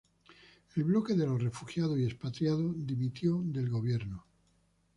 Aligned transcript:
El 0.75 0.83
Bloque 0.85 1.13
de 1.13 1.27
los 1.27 1.43
Refugiados 1.43 1.95
y 1.99 2.05
Expatriados 2.05 2.73
dimitió 2.75 3.39
del 3.45 3.69
gobierno. 3.69 4.25